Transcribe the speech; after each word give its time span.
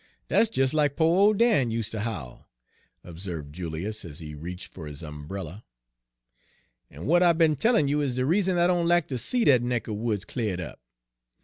"Dat's 0.29 0.49
des 0.49 0.75
lack 0.75 0.95
po' 0.95 1.05
ole 1.05 1.33
Dan 1.35 1.69
useter 1.69 1.99
howl," 1.99 2.49
observed 3.03 3.53
Julius, 3.53 4.03
as 4.03 4.17
he 4.17 4.33
reached 4.33 4.65
for 4.65 4.87
his 4.87 5.03
umbrella, 5.03 5.63
"en 6.89 7.01
w'at 7.01 7.21
I 7.21 7.33
be'n 7.33 7.55
tellin' 7.55 7.87
you 7.87 8.01
is 8.01 8.15
de 8.15 8.25
reason 8.25 8.57
I 8.57 8.65
doan 8.65 8.87
lack 8.87 9.09
ter 9.09 9.17
see 9.17 9.43
dat 9.45 9.61
neck 9.61 9.87
er 9.87 9.93
woods 9.93 10.25
cl'ared 10.25 10.59
up. 10.59 10.79